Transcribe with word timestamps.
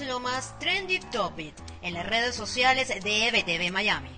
lo 0.00 0.18
más 0.18 0.58
trendy 0.58 0.98
topic 1.12 1.54
en 1.82 1.94
las 1.94 2.06
redes 2.06 2.34
sociales 2.34 2.88
de 2.88 3.28
EBTV 3.28 3.72
Miami. 3.72 4.10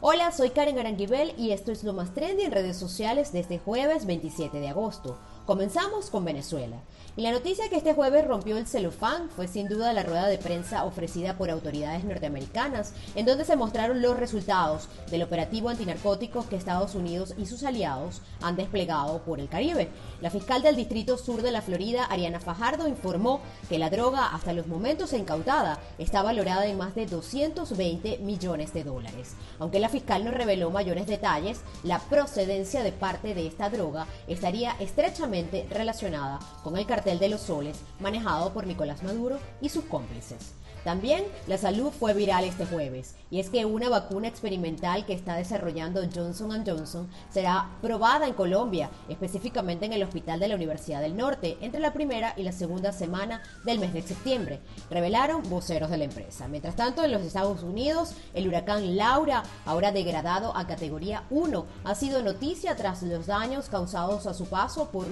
Hola, 0.00 0.32
soy 0.32 0.50
Karen 0.50 0.78
Aranguibel 0.78 1.34
y 1.36 1.52
esto 1.52 1.72
es 1.72 1.84
lo 1.84 1.92
más 1.92 2.14
trendy 2.14 2.44
en 2.44 2.52
redes 2.52 2.78
sociales 2.78 3.32
desde 3.32 3.58
jueves 3.58 4.06
27 4.06 4.58
de 4.58 4.68
agosto. 4.68 5.18
Comenzamos 5.46 6.10
con 6.10 6.24
Venezuela. 6.24 6.76
Y 7.16 7.22
la 7.22 7.30
noticia 7.30 7.70
que 7.70 7.76
este 7.76 7.94
jueves 7.94 8.26
rompió 8.26 8.58
el 8.58 8.66
celofán 8.66 9.30
fue 9.30 9.46
sin 9.46 9.68
duda 9.68 9.92
la 9.92 10.02
rueda 10.02 10.26
de 10.26 10.38
prensa 10.38 10.84
ofrecida 10.84 11.38
por 11.38 11.50
autoridades 11.50 12.04
norteamericanas, 12.04 12.92
en 13.14 13.24
donde 13.24 13.44
se 13.44 13.54
mostraron 13.56 14.02
los 14.02 14.18
resultados 14.18 14.88
del 15.08 15.22
operativo 15.22 15.68
antinarcóticos 15.68 16.46
que 16.46 16.56
Estados 16.56 16.96
Unidos 16.96 17.32
y 17.38 17.46
sus 17.46 17.62
aliados 17.62 18.22
han 18.42 18.56
desplegado 18.56 19.22
por 19.22 19.38
el 19.38 19.48
Caribe. 19.48 19.88
La 20.20 20.30
fiscal 20.30 20.62
del 20.62 20.76
Distrito 20.76 21.16
Sur 21.16 21.40
de 21.42 21.52
la 21.52 21.62
Florida, 21.62 22.04
Ariana 22.04 22.40
Fajardo, 22.40 22.88
informó 22.88 23.40
que 23.68 23.78
la 23.78 23.88
droga 23.88 24.34
hasta 24.34 24.52
los 24.52 24.66
momentos 24.66 25.12
incautada 25.12 25.78
está 25.96 26.22
valorada 26.22 26.66
en 26.66 26.76
más 26.76 26.96
de 26.96 27.06
220 27.06 28.18
millones 28.18 28.74
de 28.74 28.82
dólares. 28.82 29.36
Aunque 29.60 29.78
la 29.78 29.88
fiscal 29.88 30.24
no 30.24 30.32
reveló 30.32 30.70
mayores 30.70 31.06
detalles, 31.06 31.60
la 31.84 32.00
procedencia 32.00 32.82
de 32.82 32.92
parte 32.92 33.32
de 33.32 33.46
esta 33.46 33.70
droga 33.70 34.06
estaría 34.26 34.72
estrechamente 34.80 35.35
relacionada 35.70 36.38
con 36.62 36.76
el 36.76 36.86
cartel 36.86 37.18
de 37.18 37.28
los 37.28 37.42
Soles, 37.42 37.78
manejado 38.00 38.52
por 38.52 38.66
Nicolás 38.66 39.02
Maduro 39.02 39.38
y 39.60 39.68
sus 39.68 39.84
cómplices. 39.84 40.54
También 40.86 41.24
la 41.48 41.58
salud 41.58 41.90
fue 41.90 42.14
viral 42.14 42.44
este 42.44 42.64
jueves, 42.64 43.16
y 43.28 43.40
es 43.40 43.50
que 43.50 43.64
una 43.64 43.88
vacuna 43.88 44.28
experimental 44.28 45.04
que 45.04 45.14
está 45.14 45.34
desarrollando 45.34 46.00
Johnson 46.14 46.64
Johnson 46.64 47.08
será 47.28 47.70
probada 47.82 48.28
en 48.28 48.34
Colombia, 48.34 48.88
específicamente 49.08 49.86
en 49.86 49.94
el 49.94 50.04
Hospital 50.04 50.38
de 50.38 50.46
la 50.46 50.54
Universidad 50.54 51.00
del 51.00 51.16
Norte, 51.16 51.58
entre 51.60 51.80
la 51.80 51.92
primera 51.92 52.34
y 52.36 52.44
la 52.44 52.52
segunda 52.52 52.92
semana 52.92 53.42
del 53.64 53.80
mes 53.80 53.94
de 53.94 54.02
septiembre, 54.02 54.60
revelaron 54.88 55.42
voceros 55.50 55.90
de 55.90 55.96
la 55.96 56.04
empresa. 56.04 56.46
Mientras 56.46 56.76
tanto, 56.76 57.02
en 57.02 57.10
los 57.10 57.22
Estados 57.22 57.64
Unidos, 57.64 58.14
el 58.32 58.46
huracán 58.46 58.96
Laura, 58.96 59.42
ahora 59.64 59.90
degradado 59.90 60.56
a 60.56 60.68
categoría 60.68 61.24
1, 61.30 61.66
ha 61.82 61.94
sido 61.96 62.22
noticia 62.22 62.76
tras 62.76 63.02
los 63.02 63.26
daños 63.26 63.68
causados 63.68 64.28
a 64.28 64.34
su 64.34 64.46
paso 64.46 64.88
por 64.92 65.08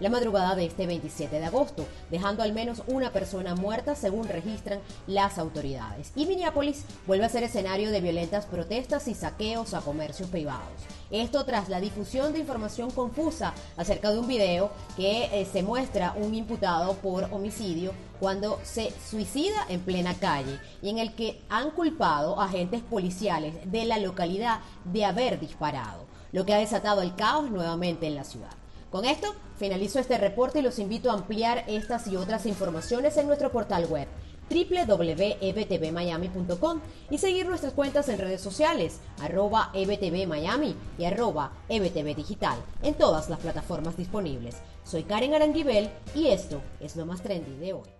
La 0.00 0.10
madrugada 0.10 0.56
de 0.56 0.66
este 0.66 0.86
27 0.86 1.38
de 1.38 1.44
agosto, 1.44 1.86
dejando 2.10 2.42
al 2.42 2.52
menos 2.52 2.82
una 2.88 3.12
persona 3.12 3.54
muerta 3.54 3.94
según 3.94 4.26
registran 4.26 4.80
las 5.06 5.38
autoridades. 5.38 6.10
Y 6.16 6.26
Minneapolis 6.26 6.84
vuelve 7.06 7.24
a 7.24 7.28
ser 7.28 7.44
escenario 7.44 7.92
de 7.92 8.00
violentas 8.00 8.46
protestas 8.46 9.06
y 9.06 9.14
saqueos 9.14 9.74
a 9.74 9.80
comercios 9.80 10.28
privados. 10.28 10.80
Esto 11.12 11.44
tras 11.44 11.68
la 11.68 11.80
difusión 11.80 12.32
de 12.32 12.40
información 12.40 12.90
confusa 12.90 13.54
acerca 13.76 14.10
de 14.10 14.18
un 14.18 14.26
video 14.26 14.72
que 14.96 15.26
eh, 15.26 15.46
se 15.50 15.62
muestra 15.62 16.14
un 16.16 16.34
imputado 16.34 16.94
por 16.94 17.24
homicidio 17.32 17.92
cuando 18.18 18.58
se 18.64 18.92
suicida 19.08 19.66
en 19.68 19.80
plena 19.80 20.14
calle 20.14 20.58
y 20.82 20.90
en 20.90 20.98
el 20.98 21.14
que 21.14 21.40
han 21.48 21.70
culpado 21.70 22.40
agentes 22.40 22.82
policiales 22.82 23.54
de 23.70 23.84
la 23.84 23.98
localidad 23.98 24.58
de 24.84 25.04
haber 25.04 25.38
disparado, 25.38 26.06
lo 26.32 26.44
que 26.44 26.54
ha 26.54 26.58
desatado 26.58 27.02
el 27.02 27.14
caos 27.14 27.50
nuevamente 27.50 28.08
en 28.08 28.16
la 28.16 28.24
ciudad. 28.24 28.57
Con 28.90 29.04
esto 29.04 29.34
finalizo 29.56 29.98
este 29.98 30.16
reporte 30.16 30.60
y 30.60 30.62
los 30.62 30.78
invito 30.78 31.10
a 31.10 31.14
ampliar 31.14 31.64
estas 31.66 32.06
y 32.06 32.16
otras 32.16 32.46
informaciones 32.46 33.18
en 33.18 33.26
nuestro 33.26 33.52
portal 33.52 33.84
web 33.86 34.08
www.ebtvmiami.com 34.50 36.80
y 37.10 37.18
seguir 37.18 37.46
nuestras 37.46 37.74
cuentas 37.74 38.08
en 38.08 38.18
redes 38.18 38.40
sociales, 38.40 39.00
arroba 39.20 39.70
ebtvmiami 39.74 40.74
y 40.96 41.04
arroba 41.04 41.52
ebtvdigital, 41.68 42.56
en 42.82 42.94
todas 42.94 43.28
las 43.28 43.40
plataformas 43.40 43.98
disponibles. 43.98 44.56
Soy 44.84 45.02
Karen 45.02 45.34
Aranguibel 45.34 45.90
y 46.14 46.28
esto 46.28 46.62
es 46.80 46.96
lo 46.96 47.04
más 47.04 47.20
trendy 47.20 47.56
de 47.56 47.74
hoy. 47.74 47.97